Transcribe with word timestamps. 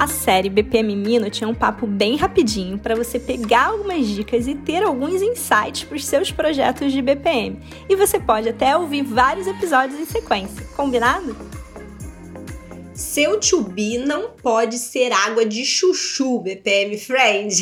A 0.00 0.06
série 0.06 0.48
BPM 0.48 0.96
Mino 0.96 1.28
tinha 1.28 1.46
um 1.46 1.54
papo 1.54 1.86
bem 1.86 2.16
rapidinho 2.16 2.78
para 2.78 2.96
você 2.96 3.20
pegar 3.20 3.66
algumas 3.66 4.06
dicas 4.06 4.48
e 4.48 4.54
ter 4.54 4.82
alguns 4.82 5.20
insights 5.20 5.84
para 5.84 5.94
os 5.94 6.06
seus 6.06 6.32
projetos 6.32 6.90
de 6.90 7.02
BPM. 7.02 7.60
E 7.86 7.94
você 7.94 8.18
pode 8.18 8.48
até 8.48 8.74
ouvir 8.74 9.02
vários 9.02 9.46
episódios 9.46 10.00
em 10.00 10.06
sequência, 10.06 10.64
combinado? 10.74 11.36
Seu 12.94 13.38
to-be 13.38 13.98
não 13.98 14.30
pode 14.30 14.78
ser 14.78 15.12
água 15.12 15.44
de 15.44 15.66
chuchu, 15.66 16.38
BPM 16.38 16.96
Friend. 16.96 17.54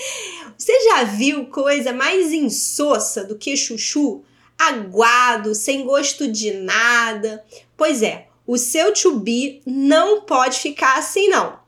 Você 0.56 0.84
já 0.84 1.04
viu 1.04 1.44
coisa 1.48 1.92
mais 1.92 2.32
insossa 2.32 3.22
do 3.22 3.36
que 3.36 3.54
chuchu? 3.54 4.22
Aguado, 4.58 5.54
sem 5.54 5.84
gosto 5.84 6.26
de 6.26 6.52
nada. 6.52 7.44
Pois 7.76 8.02
é, 8.02 8.28
o 8.46 8.56
seu 8.56 8.94
to-be 8.94 9.60
não 9.66 10.22
pode 10.22 10.58
ficar 10.58 10.96
assim, 10.96 11.28
não. 11.28 11.60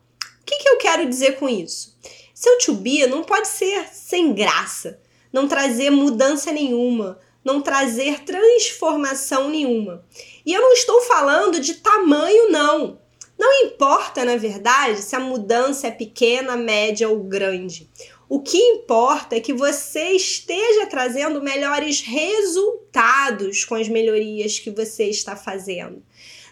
O 0.45 0.47
que, 0.47 0.59
que 0.59 0.69
eu 0.69 0.77
quero 0.77 1.09
dizer 1.09 1.39
com 1.39 1.49
isso? 1.49 1.97
Seu 2.35 2.59
to 2.59 2.75
be 2.75 3.07
não 3.07 3.25
pode 3.25 3.49
ser 3.49 3.87
sem 3.91 4.35
graça, 4.35 5.01
não 5.33 5.49
trazer 5.49 5.89
mudança 5.89 6.53
nenhuma, 6.53 7.19
não 7.43 7.63
trazer 7.63 8.25
transformação 8.25 9.49
nenhuma. 9.49 10.05
E 10.45 10.53
eu 10.53 10.61
não 10.61 10.75
estou 10.75 11.01
falando 11.01 11.59
de 11.59 11.77
tamanho, 11.77 12.51
não. 12.51 12.99
Não 13.39 13.65
importa, 13.65 14.23
na 14.23 14.37
verdade, 14.37 15.01
se 15.01 15.17
a 15.17 15.21
mudança 15.21 15.87
é 15.87 15.91
pequena, 15.91 16.59
média 16.59 17.09
ou 17.09 17.25
grande. 17.25 17.91
O 18.29 18.41
que 18.41 18.59
importa 18.59 19.37
é 19.37 19.41
que 19.41 19.53
você 19.53 20.13
esteja 20.13 20.87
trazendo 20.87 21.43
melhores 21.43 22.01
resultados 22.01 23.65
com 23.65 23.75
as 23.75 23.89
melhorias 23.89 24.59
que 24.59 24.71
você 24.71 25.05
está 25.05 25.37
fazendo. 25.37 26.03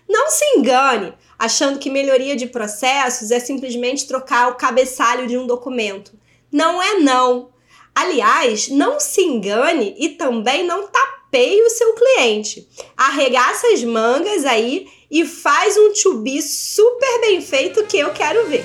Não 0.09 0.31
se 0.31 0.45
engane 0.57 1.15
achando 1.39 1.79
que 1.79 1.89
melhoria 1.89 2.37
de 2.37 2.47
processos 2.47 3.31
é 3.31 3.41
simplesmente 3.41 4.07
trocar 4.07 4.51
o 4.51 4.57
cabeçalho 4.57 5.27
de 5.27 5.39
um 5.39 5.47
documento. 5.47 6.13
Não 6.51 6.83
é 6.83 6.99
não. 6.99 7.51
Aliás, 7.95 8.69
não 8.69 9.01
se 9.01 9.23
engane 9.23 9.95
e 9.99 10.11
também 10.11 10.65
não 10.65 10.87
tapeie 10.87 11.63
o 11.63 11.71
seu 11.71 11.95
cliente. 11.95 12.69
Arregaça 12.97 13.69
as 13.69 13.83
mangas 13.83 14.45
aí 14.45 14.87
e 15.11 15.25
faz 15.25 15.77
um 15.77 15.93
to 15.93 16.23
super 16.43 17.21
bem 17.21 17.41
feito 17.41 17.87
que 17.87 17.99
eu 17.99 18.13
quero 18.13 18.47
ver. 18.49 18.65